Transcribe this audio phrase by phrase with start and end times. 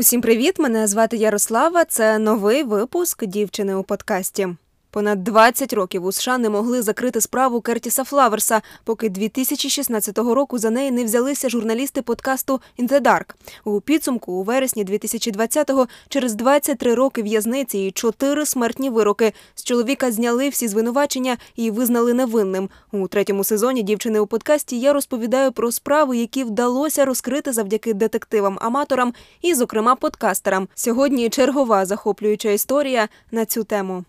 [0.00, 0.58] Усім привіт!
[0.58, 1.84] Мене звати Ярослава.
[1.84, 4.48] Це новий випуск дівчини у подкасті.
[4.90, 10.70] Понад 20 років у США не могли закрити справу Кертіса Флаверса, поки 2016 року за
[10.70, 13.34] неї не взялися журналісти подкасту «In the Dark».
[13.64, 20.12] У підсумку у вересні 2020-го через 23 роки в'язниці і 4 смертні вироки з чоловіка
[20.12, 22.68] зняли всі звинувачення і визнали невинним.
[22.92, 29.12] У третьому сезоні дівчини у подкасті я розповідаю про справи, які вдалося розкрити завдяки детективам-аматорам
[29.42, 30.68] і, зокрема, подкастерам.
[30.74, 34.04] Сьогодні чергова захоплююча історія на цю тему.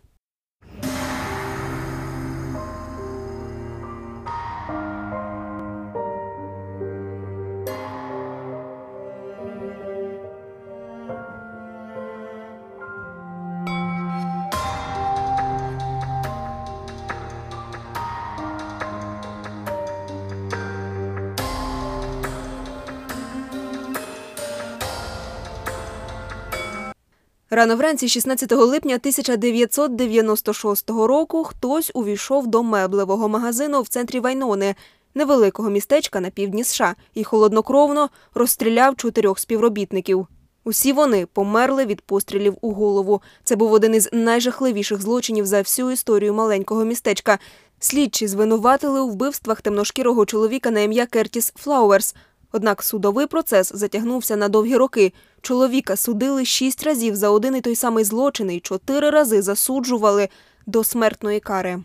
[27.54, 34.76] Рано вранці, 16 липня 1996 року, хтось увійшов до меблевого магазину в центрі Вайнони,
[35.16, 40.28] невеликого містечка на півдні США, і холоднокровно розстріляв чотирьох співробітників.
[40.64, 43.22] Усі вони померли від пострілів у голову.
[43.44, 47.40] Це був один із найжахливіших злочинів за всю історію маленького містечка.
[47.80, 52.16] Слідчі звинуватили у вбивствах темношкірого чоловіка на ім'я Кертіс Флауерс–
[52.52, 55.14] Однак судовий процес затягнувся на довгі роки.
[55.42, 60.30] Чоловіка судили шість разів за один і той самий злочин і чотири рази засуджували
[60.66, 61.84] до смертної кари.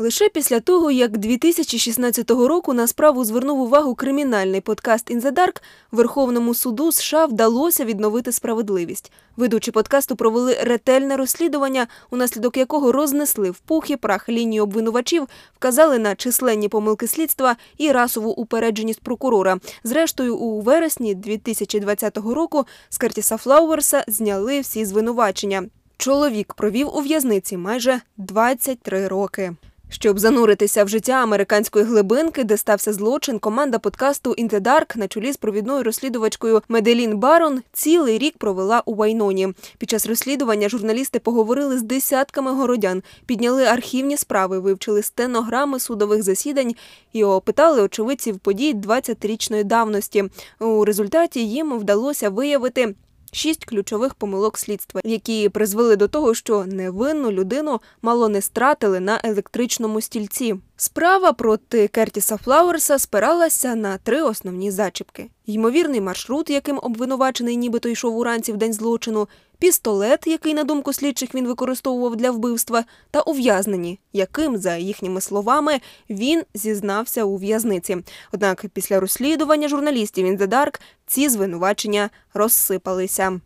[0.00, 5.62] Лише після того, як 2016 року на справу звернув увагу кримінальний подкаст «In the Dark»,
[5.92, 9.12] Верховному суду США вдалося відновити справедливість.
[9.36, 16.14] Ведучі подкасту провели ретельне розслідування, унаслідок якого рознесли в пух прах лінію обвинувачів, вказали на
[16.14, 19.58] численні помилки слідства і расову упередженість прокурора.
[19.84, 25.62] Зрештою, у вересні 2020 року з Кертіса Флауерса зняли всі звинувачення.
[25.96, 29.52] Чоловік провів у в'язниці майже 23 роки.
[29.92, 35.08] Щоб зануритися в життя американської глибинки, де стався злочин, команда подкасту «In the Dark» на
[35.08, 39.48] чолі з провідною розслідувачкою Меделін Барон цілий рік провела у Вайноні.
[39.78, 46.74] Під час розслідування журналісти поговорили з десятками городян, підняли архівні справи, вивчили стенограми судових засідань
[47.12, 50.24] і опитали очевидців подій 20-річної давності.
[50.60, 52.94] У результаті їм вдалося виявити
[53.32, 59.20] Шість ключових помилок слідства, які призвели до того, що невинну людину мало не стратили на
[59.24, 60.54] електричному стільці.
[60.76, 68.16] Справа проти Кертіса Флауерса спиралася на три основні зачіпки: ймовірний маршрут, яким обвинувачений, нібито йшов
[68.16, 69.28] уранці в день злочину,
[69.60, 75.80] пістолет, який, на думку слідчих, він використовував для вбивства, та ув'язнені, яким, за їхніми словами,
[76.10, 77.96] він зізнався у в'язниці.
[78.32, 83.40] Однак після розслідування журналістів «In the Dark» ці звинувачення розсипалися.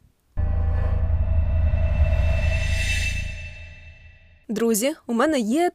[4.49, 5.71] Друзі, у мене є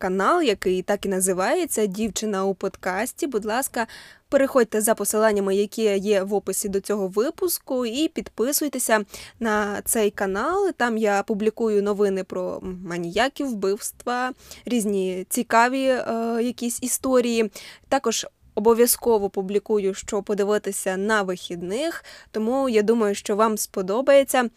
[0.00, 3.26] телеграм-канал, який так і називається Дівчина у подкасті.
[3.26, 3.86] Будь ласка,
[4.28, 9.04] переходьте за посиланнями, які є в описі до цього випуску, і підписуйтеся
[9.40, 10.72] на цей канал.
[10.76, 14.32] Там я публікую новини про маніяків, вбивства,
[14.64, 16.04] різні цікаві е,
[16.42, 17.50] якісь історії.
[17.88, 24.48] Також Обов'язково публікую, що подивитися на вихідних, тому я думаю, що вам сподобається.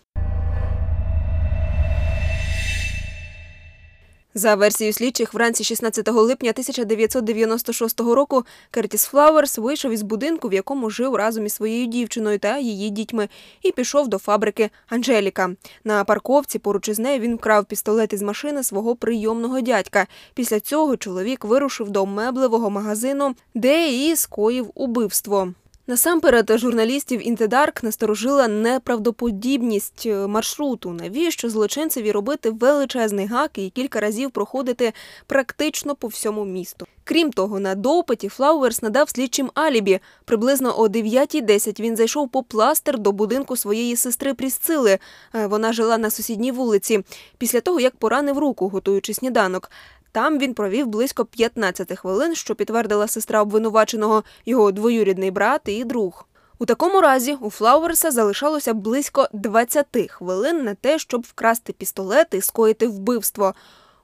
[4.35, 10.89] За версією слідчих, вранці 16 липня 1996 року Кертіс Флауерс вийшов із будинку, в якому
[10.89, 13.29] жив разом із своєю дівчиною та її дітьми,
[13.61, 15.49] і пішов до фабрики Анжеліка.
[15.83, 20.07] На парковці поруч із нею він вкрав пістолет із машини свого прийомного дядька.
[20.33, 25.53] Після цього чоловік вирушив до меблевого магазину, де і скоїв убивство.
[25.87, 30.91] Насамперед, журналістів Інтедарк насторожила неправдоподібність е, маршруту.
[30.91, 34.93] Навіщо злочинцеві робити величезний гак і кілька разів проходити
[35.27, 36.87] практично по всьому місту?
[37.03, 39.99] Крім того, на допиті Флауерс надав слідчим алібі.
[40.25, 44.99] Приблизно о 9.10 він зайшов по пластир до будинку своєї сестри Прісцили.
[45.35, 47.03] Е, вона жила на сусідній вулиці.
[47.37, 49.71] Після того, як поранив руку, готуючи сніданок.
[50.13, 56.27] Там він провів близько 15 хвилин, що підтвердила сестра обвинуваченого, його двоюрідний брат і друг.
[56.59, 62.41] У такому разі у Флауерса залишалося близько 20 хвилин на те, щоб вкрасти пістолет і
[62.41, 63.53] скоїти вбивство.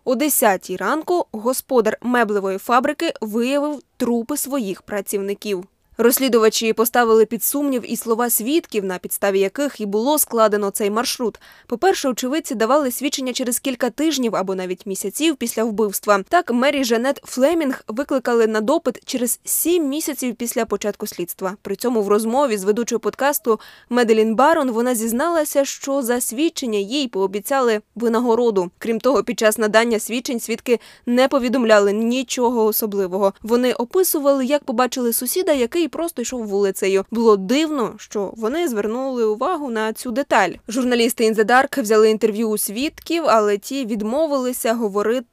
[0.03, 5.65] О 10 ранку господар меблевої фабрики виявив трупи своїх працівників.
[6.01, 11.39] Розслідувачі поставили під сумнів і слова свідків, на підставі яких і було складено цей маршрут.
[11.67, 16.23] По-перше, очевидці давали свідчення через кілька тижнів або навіть місяців після вбивства.
[16.29, 21.55] Так, Мері Жанет Флемінг викликали на допит через сім місяців після початку слідства.
[21.61, 23.59] При цьому в розмові з ведучою подкасту
[23.89, 28.71] Меделін Барон вона зізналася, що за свідчення їй пообіцяли винагороду.
[28.77, 33.33] Крім того, під час надання свідчень свідки не повідомляли нічого особливого.
[33.41, 37.05] Вони описували, як побачили сусіда, який просто йшов вулицею.
[37.11, 40.51] Було дивно, що вони звернули увагу на цю деталь.
[40.67, 45.25] Журналісти Інзедарк взяли інтерв'ю у свідків, але ті відмовилися говорити.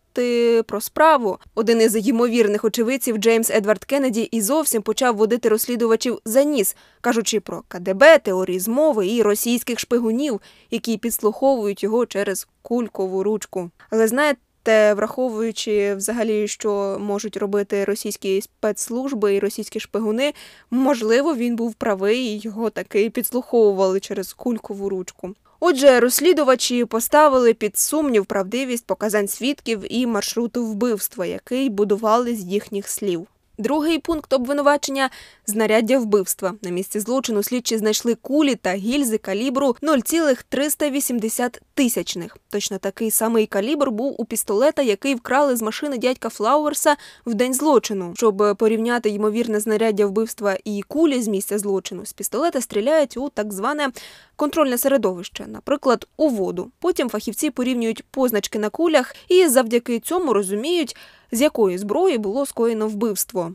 [0.67, 6.43] Про справу один із ймовірних очевидців Джеймс Едвард Кеннеді і зовсім почав водити розслідувачів за
[6.43, 13.71] ніс, кажучи про КДБ, теорії змови і російських шпигунів, які підслуховують його через кулькову ручку.
[13.91, 14.46] Але знаєте.
[14.67, 20.35] Те, враховуючи взагалі, що можуть робити російські спецслужби і російські шпигуни,
[20.71, 25.35] можливо, він був правий і його таки підслуховували через кулькову ручку.
[25.61, 32.89] Отже, розслідувачі поставили під сумнів правдивість показань свідків і маршруту вбивства, який будували з їхніх
[32.89, 33.27] слів.
[33.59, 35.11] Другий пункт обвинувачення
[35.47, 36.55] знаряддя вбивства.
[36.63, 42.37] На місці злочину слідчі знайшли кулі та гільзи калібру 0,380 тисячних.
[42.51, 47.55] Точно такий самий калібр був у пістолета, який вкрали з машини дядька Флауерса в день
[47.55, 48.13] злочину.
[48.17, 53.53] Щоб порівняти ймовірне знаряддя вбивства і кулі з місця злочину, з пістолета стріляють у так
[53.53, 53.89] зване
[54.37, 56.71] контрольне середовище, наприклад, у воду.
[56.79, 60.97] Потім фахівці порівнюють позначки на кулях і завдяки цьому розуміють,
[61.33, 63.53] з якої зброї було скоєно вбивство.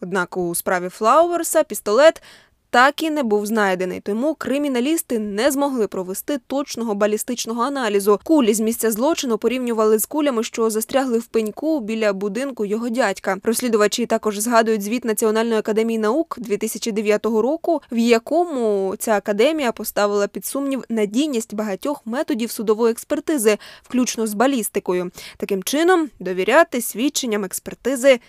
[0.00, 2.22] Однак у справі Флауерса пістолет
[2.70, 8.20] так і не був знайдений, тому криміналісти не змогли провести точного балістичного аналізу.
[8.24, 13.36] Кулі з місця злочину порівнювали з кулями, що застрягли в пеньку біля будинку його дядька.
[13.42, 20.46] Розслідувачі також згадують звіт Національної академії наук 2009 року, в якому ця академія поставила під
[20.46, 25.10] сумнів надійність багатьох методів судової експертизи, включно з балістикою.
[25.36, 28.20] Таким чином довіряти свідченням експертизи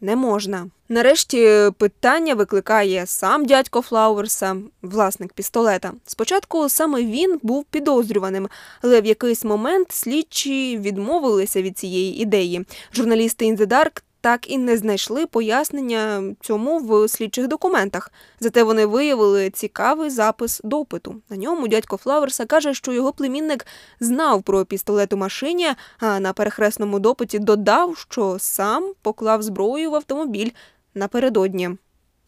[0.00, 0.66] не можна.
[0.88, 5.92] Нарешті питання викликає сам дядько Флауерса, власник пістолета.
[6.06, 8.48] Спочатку саме він був підозрюваним,
[8.82, 12.66] але в якийсь момент слідчі відмовилися від цієї ідеї.
[12.94, 18.12] Журналісти Dark так і не знайшли пояснення цьому в слідчих документах.
[18.40, 21.14] Зате вони виявили цікавий запис допиту.
[21.30, 23.66] На ньому дядько Флаверса каже, що його племінник
[24.00, 25.68] знав про пістолет у машині,
[25.98, 30.50] а на перехресному допиті додав, що сам поклав зброю в автомобіль
[30.94, 31.70] напередодні.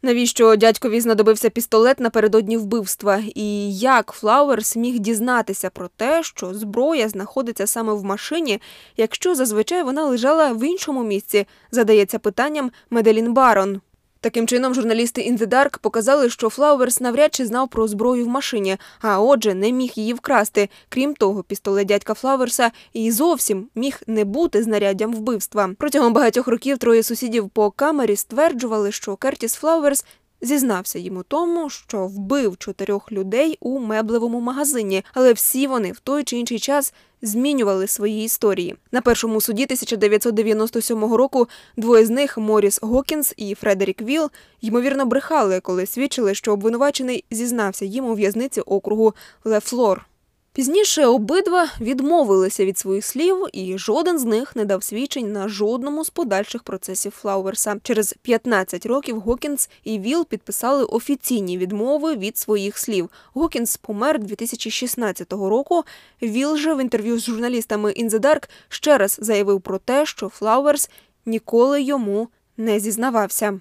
[0.05, 3.23] Навіщо дядькові знадобився пістолет напередодні вбивства?
[3.35, 8.61] І як Флауерс міг дізнатися про те, що зброя знаходиться саме в машині,
[8.97, 13.81] якщо зазвичай вона лежала в іншому місці, задається питанням Меделін Барон.
[14.23, 18.29] Таким чином, журналісти In the Dark показали, що Флауерс навряд чи знав про зброю в
[18.29, 20.69] машині, а отже, не міг її вкрасти.
[20.89, 25.71] Крім того, пістолет дядька Флауерса і зовсім міг не бути знаряддям вбивства.
[25.79, 30.05] Протягом багатьох років троє сусідів по камері стверджували, що Кертіс Флауерс
[30.43, 36.01] Зізнався їм у тому, що вбив чотирьох людей у меблевому магазині, але всі вони в
[36.01, 38.77] той чи інший час змінювали свої історії.
[38.93, 44.31] На першому суді 1997 року двоє з них Моріс Гокінс і Фредерік Віл,
[44.61, 49.15] ймовірно брехали, коли свідчили, що обвинувачений зізнався їм у в'язниці округу
[49.45, 50.07] Лефлор.
[50.55, 56.05] Пізніше обидва відмовилися від своїх слів, і жоден з них не дав свідчень на жодному
[56.05, 57.77] з подальших процесів Флауерса.
[57.83, 63.11] Через 15 років Гокінс і Віл підписали офіційні відмови від своїх слів.
[63.35, 65.85] Гокінс помер 2016 року.
[66.23, 70.29] Віл же в інтерв'ю з журналістами In the Dark ще раз заявив про те, що
[70.29, 70.91] Флауерс
[71.27, 73.61] ніколи йому не зізнавався.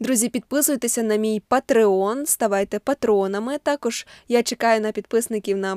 [0.00, 3.58] Друзі, підписуйтеся на мій Patreon, ставайте патронами.
[3.58, 5.74] Також я чекаю на підписників на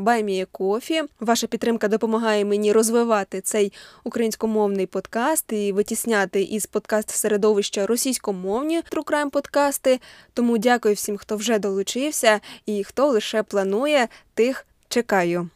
[0.51, 1.03] Ko-fi.
[1.19, 9.29] Ваша підтримка допомагає мені розвивати цей українськомовний подкаст і витісняти із подкаст середовища російськомовні True
[9.29, 9.99] подкасти.
[10.33, 15.49] Тому дякую всім, хто вже долучився, і хто лише планує, тих чекаю.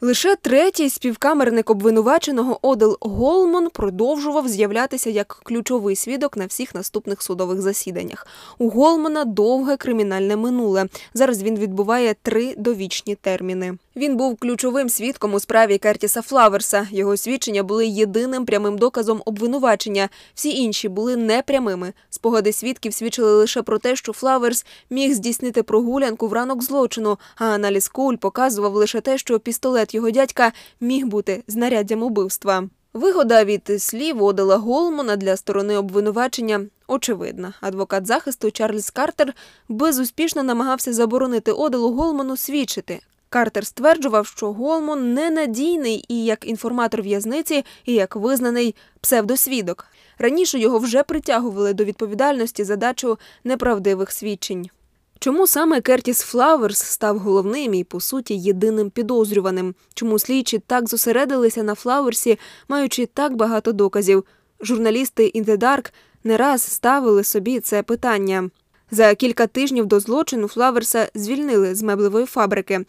[0.00, 7.60] Лише третій співкамерник обвинуваченого Одел Голмон продовжував з'являтися як ключовий свідок на всіх наступних судових
[7.60, 8.26] засіданнях.
[8.58, 10.86] У Голмана довге кримінальне минуле.
[11.14, 13.78] Зараз він відбуває три довічні терміни.
[13.96, 16.88] Він був ключовим свідком у справі Кертіса Флаверса.
[16.90, 20.08] Його свідчення були єдиним прямим доказом обвинувачення.
[20.34, 21.92] Всі інші були непрямими.
[22.10, 27.44] Спогади свідків свідчили лише про те, що Флаверс міг здійснити прогулянку в ранок злочину, а
[27.44, 32.68] аналіз куль показував лише те, що пістолет його дядька міг бути знаряддям убивства.
[32.94, 37.54] Вигода від слів Одела Голмана для сторони обвинувачення очевидна.
[37.60, 39.34] Адвокат захисту Чарльз Картер
[39.68, 43.00] безуспішно намагався заборонити Оделу Голману свідчити.
[43.28, 49.86] Картер стверджував, що Голман ненадійний і як інформатор в'язниці, і як визнаний псевдосвідок.
[50.18, 54.70] Раніше його вже притягували до відповідальності за дачу неправдивих свідчень.
[55.18, 59.74] Чому саме Кертіс Флаверс став головним і, по суті, єдиним підозрюваним?
[59.94, 64.24] Чому слідчі так зосередилися на Флаверсі, маючи так багато доказів?
[64.60, 65.92] Журналісти «In the Dark»
[66.24, 68.50] не раз ставили собі це питання.
[68.90, 72.84] За кілька тижнів до злочину Флаверса звільнили з меблевої фабрики.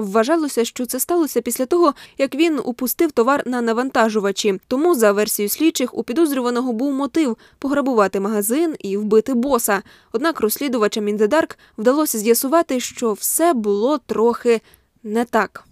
[0.00, 4.60] Вважалося, що це сталося після того, як він упустив товар на навантажувачі.
[4.68, 9.82] Тому, за версією слідчих, у підозрюваного був мотив пограбувати магазин і вбити боса.
[10.12, 14.60] Однак розслідувачам Індедарк вдалося з'ясувати, що все було трохи
[15.02, 15.64] не так.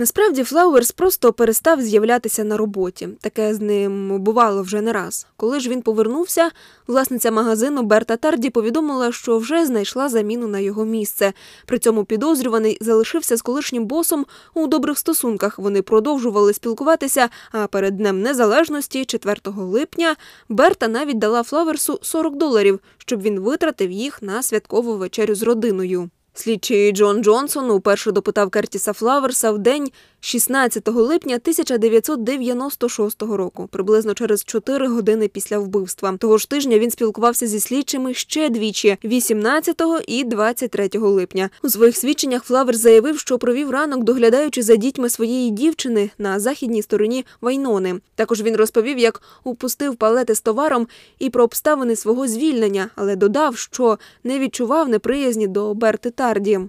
[0.00, 3.08] Насправді Флауерс просто перестав з'являтися на роботі.
[3.20, 5.26] Таке з ним бувало вже не раз.
[5.36, 6.50] Коли ж він повернувся,
[6.86, 11.32] власниця магазину Берта Тарді повідомила, що вже знайшла заміну на його місце.
[11.66, 15.58] При цьому підозрюваний залишився з колишнім босом у добрих стосунках.
[15.58, 17.28] Вони продовжували спілкуватися.
[17.52, 20.16] А перед Днем Незалежності, 4 липня,
[20.48, 26.10] Берта навіть дала Флауерсу 40 доларів, щоб він витратив їх на святкову вечерю з родиною.
[26.34, 34.44] Слідчий Джон Джонсон уперше допитав Кертіса Флаверса в день 16 липня 1996 року, приблизно через
[34.44, 36.16] 4 години після вбивства.
[36.16, 41.50] Того ж тижня він спілкувався зі слідчими ще двічі 18 і 23 липня.
[41.62, 46.82] У своїх свідченнях Флаверс заявив, що провів ранок, доглядаючи за дітьми своєї дівчини на західній
[46.82, 48.00] стороні Вайнони.
[48.14, 50.86] Також він розповів, як упустив палети з товаром
[51.18, 56.60] і про обставини свого звільнення, але додав, що не відчував неприязні до Берти Тарді.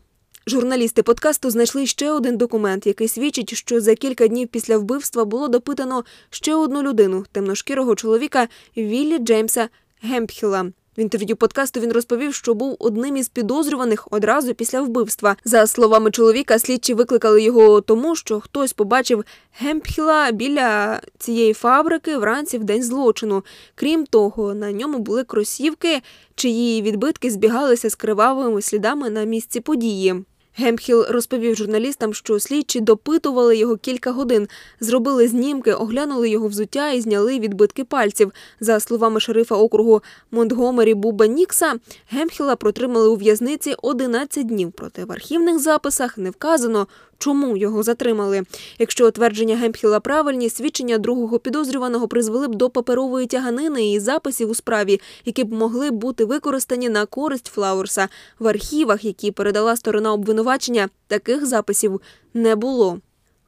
[0.47, 5.47] Журналісти подкасту знайшли ще один документ, який свідчить, що за кілька днів після вбивства було
[5.47, 9.69] допитано ще одну людину темношкірого чоловіка Віллі Джеймса
[10.01, 10.71] Гемпхіла.
[10.97, 15.35] В інтерв'ю подкасту він розповів, що був одним із підозрюваних одразу після вбивства.
[15.45, 22.57] За словами чоловіка, слідчі викликали його тому, що хтось побачив Гемпхіла біля цієї фабрики вранці
[22.57, 23.43] в день злочину.
[23.75, 26.01] Крім того, на ньому були кросівки,
[26.35, 30.23] чиї відбитки збігалися з кривавими слідами на місці події.
[30.55, 34.47] Гемхіл розповів журналістам, що слідчі допитували його кілька годин,
[34.79, 38.31] зробили знімки, оглянули його взуття і зняли відбитки пальців.
[38.59, 41.75] За словами шерифа округу Монтгомері Буба Нікса,
[42.09, 44.71] Гемхіла протримали у в'язниці 11 днів.
[44.71, 46.87] Проте в архівних записах не вказано,
[47.21, 48.43] чому його затримали.
[48.79, 54.55] Якщо твердження Гемпхіла правильні, свідчення другого підозрюваного призвели б до паперової тяганини і записів у
[54.55, 58.09] справі, які б могли бути використані на користь Флауерса.
[58.39, 62.01] В архівах, які передала сторона обвинувачення, таких записів
[62.33, 62.99] не було.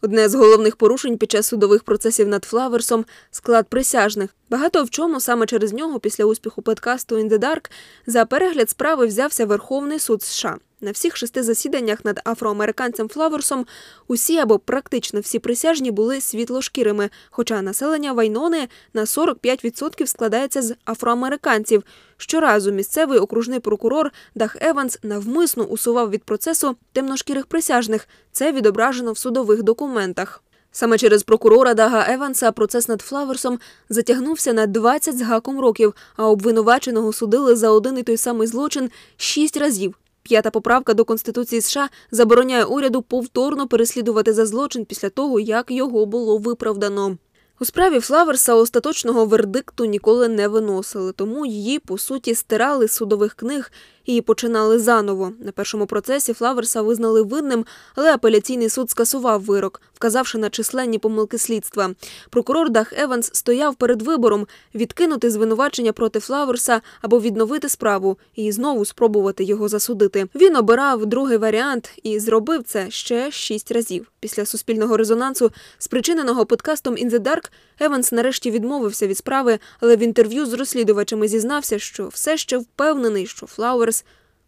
[0.02, 4.30] Одне з головних порушень під час судових процесів над Флаверсом склад присяжних.
[4.50, 7.72] Багато в чому саме через нього, після успіху подкасту «In the Dark»,
[8.08, 10.58] за перегляд справи взявся Верховний суд США.
[10.84, 13.66] На всіх шести засіданнях над афроамериканцем Флаверсом
[14.08, 21.84] усі або практично всі присяжні були світлошкірими, хоча населення Вайнони на 45% складається з афроамериканців.
[22.18, 28.08] Щоразу місцевий окружний прокурор Дах Еванс навмисно усував від процесу темношкірих присяжних.
[28.32, 30.44] Це відображено в судових документах.
[30.72, 33.60] Саме через прокурора Дага Еванса процес над Флаверсом
[33.90, 38.90] затягнувся на 20 з гаком років, а обвинуваченого судили за один і той самий злочин
[39.18, 39.96] шість разів.
[40.24, 46.06] П'ята поправка до Конституції США забороняє уряду повторно переслідувати за злочин після того, як його
[46.06, 47.18] було виправдано.
[47.60, 53.34] У справі Флаверса остаточного вердикту ніколи не виносили, тому її по суті стирали з судових
[53.34, 53.72] книг
[54.06, 55.32] і починали заново.
[55.40, 61.38] На першому процесі Флаверса визнали винним, але апеляційний суд скасував вирок, вказавши на численні помилки
[61.38, 61.96] слідства.
[62.30, 68.86] Прокурор Дах Еванс стояв перед вибором відкинути звинувачення проти Флаверса або відновити справу і знову
[68.86, 70.28] спробувати його засудити.
[70.36, 74.12] Він обирав другий варіант і зробив це ще шість разів.
[74.20, 80.00] Після суспільного резонансу, спричиненого подкастом «In the Dark», Еванс нарешті відмовився від справи, але в
[80.00, 83.93] інтерв'ю з розслідувачами зізнався, що все ще впевнений, що Флауерс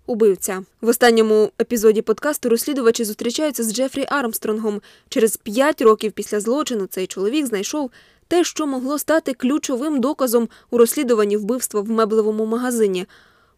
[0.06, 0.64] убивця.
[0.82, 4.82] В останньому епізоді подкасту розслідувачі зустрічаються з Джефрі Армстронгом.
[5.10, 7.92] Через п'ять років після злочину цей чоловік знайшов
[8.28, 13.06] те, що могло стати ключовим доказом у розслідуванні вбивства в меблевому магазині.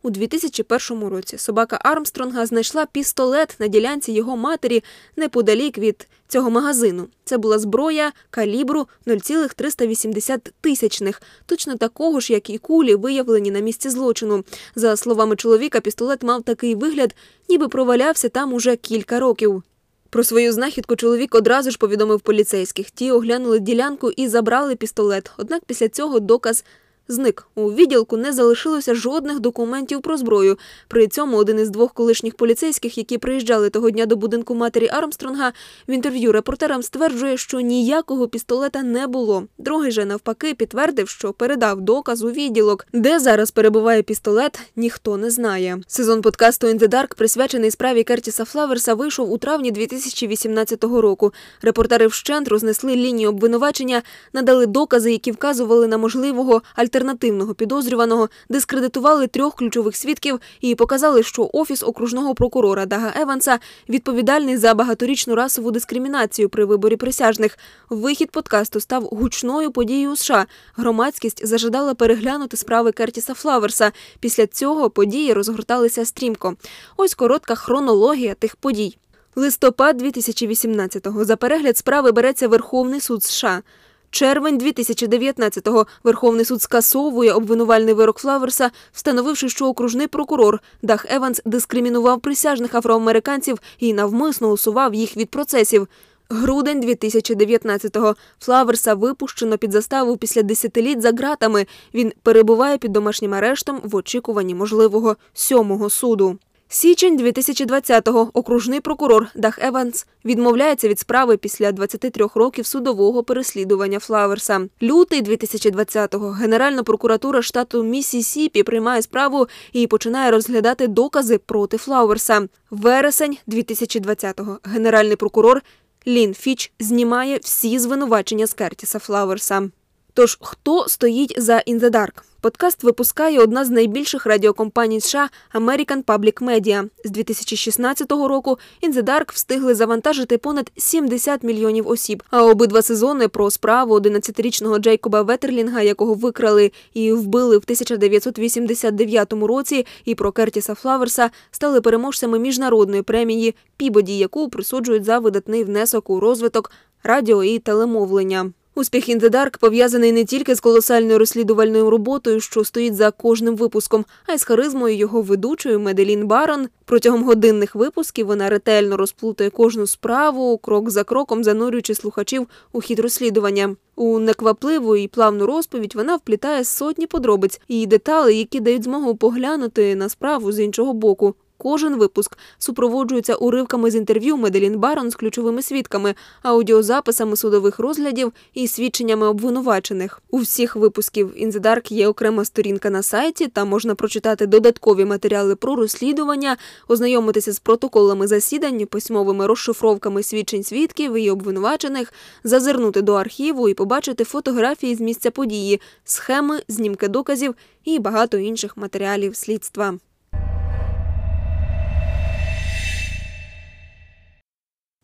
[0.03, 4.83] У 2001 році собака Армстронга знайшла пістолет на ділянці його матері
[5.15, 7.07] неподалік від цього магазину.
[7.25, 13.89] Це була зброя калібру 0,380 тисячних, точно такого ж, як і кулі, виявлені на місці
[13.89, 14.43] злочину.
[14.75, 17.15] За словами чоловіка, пістолет мав такий вигляд,
[17.49, 19.63] ніби провалявся там уже кілька років.
[20.09, 22.91] Про свою знахідку чоловік одразу ж повідомив поліцейських.
[22.91, 25.31] Ті оглянули ділянку і забрали пістолет.
[25.37, 26.63] Однак після цього доказ
[27.07, 27.47] зник.
[27.55, 30.57] У відділку не залишилося жодних документів про зброю.
[30.87, 35.53] При цьому один із двох колишніх поліцейських, які приїжджали того дня до будинку матері Армстронга,
[35.87, 39.43] в інтерв'ю репортерам стверджує, що ніякого пістолета не було.
[39.57, 42.87] Другий же навпаки підтвердив, що передав доказ у відділок.
[42.93, 45.77] Де зараз перебуває пістолет, ніхто не знає.
[45.87, 51.33] Сезон подкасту «In the Dark», присвячений справі Кертіса Флаверса, вийшов у травні 2018 року.
[51.61, 54.01] Репортери вщент рознесли лінію обвинувачення,
[54.33, 56.61] надали докази, які вказували на можливого
[56.97, 64.57] альтернативного підозрюваного, дискредитували трьох ключових свідків і показали, що офіс окружного прокурора Дага Еванса відповідальний
[64.57, 67.57] за багаторічну расову дискримінацію при виборі присяжних.
[67.89, 70.45] Вихід подкасту став гучною подією у США.
[70.75, 73.91] Громадськість зажадала переглянути справи Кертіса Флаверса.
[74.19, 76.55] Після цього події розгорталися стрімко.
[76.97, 78.97] Ось коротка хронологія тих подій.
[79.35, 81.25] Листопад 2018-го.
[81.25, 83.61] За перегляд справи береться Верховний суд США.
[84.11, 92.21] Червень 2019-го Верховний суд скасовує обвинувальний вирок Флаверса, встановивши, що окружний прокурор Даг Еванс дискримінував
[92.21, 95.87] присяжних афроамериканців і навмисно усував їх від процесів.
[96.29, 101.65] Грудень 2019-го Флаверса випущено під заставу після десятиліть за ґратами.
[101.93, 106.37] Він перебуває під домашнім арештом в очікуванні можливого сьомого суду.
[106.69, 114.67] Січень 2020-го окружний прокурор Даг Еванс відмовляється від справи після 23 років судового переслідування Флауерса.
[114.81, 122.47] Лютий 2020-го Генеральна прокуратура штату Міссісіпі приймає справу і починає розглядати докази проти Флауерса.
[122.71, 125.61] Вересень 2020-го Генеральний прокурор
[126.07, 129.69] Лін Фіч знімає всі звинувачення з Кертіса Флауерса.
[130.17, 132.21] Тож хто стоїть за «In the Dark»?
[132.41, 136.89] Подкаст випускає одна з найбільших радіокомпаній США American Public Media.
[137.03, 142.23] З 2016 року «In the Dark» встигли завантажити понад 70 мільйонів осіб.
[142.29, 149.85] А обидва сезони про справу 11-річного Джейкоба Ветерлінга, якого викрали і вбили в 1989 році,
[150.05, 156.19] і про Кертіса Флаверса стали переможцями міжнародної премії Пібоді, яку присуджують за видатний внесок у
[156.19, 156.71] розвиток
[157.03, 158.51] радіо і телемовлення.
[158.77, 163.55] Успіх «In the Dark» пов'язаний не тільки з колосальною розслідувальною роботою, що стоїть за кожним
[163.55, 166.67] випуском, а й з харизмою його ведучої Меделін Барон.
[166.85, 172.99] Протягом годинних випусків вона ретельно розплутає кожну справу, крок за кроком занурюючи слухачів у хід
[172.99, 173.75] розслідування.
[173.95, 179.95] У неквапливу і плавну розповідь вона вплітає сотні подробиць і деталей, які дають змогу поглянути
[179.95, 181.35] на справу з іншого боку.
[181.57, 188.67] Кожен випуск супроводжується уривками з інтерв'ю Меделін Барон з ключовими свідками, аудіозаписами судових розглядів і
[188.67, 190.21] свідченнями обвинувачених.
[190.29, 193.47] У всіх випусків «In the Dark» є окрема сторінка на сайті.
[193.47, 201.13] Там можна прочитати додаткові матеріали про розслідування, ознайомитися з протоколами засідань, письмовими розшифровками свідчень свідків
[201.13, 207.99] і обвинувачених, зазирнути до архіву і побачити фотографії з місця події, схеми, знімки доказів і
[207.99, 209.97] багато інших матеріалів слідства.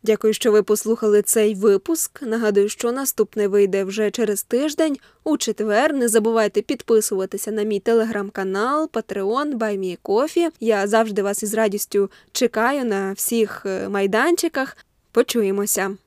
[0.03, 2.21] Дякую, що ви послухали цей випуск.
[2.21, 4.97] Нагадую, що наступний вийде вже через тиждень.
[5.23, 10.49] У четвер не забувайте підписуватися на мій телеграм-канал, Patreon, BuyMeCoffee.
[10.59, 14.77] Я завжди вас із радістю чекаю на всіх е, майданчиках.
[15.11, 15.97] Почуємося.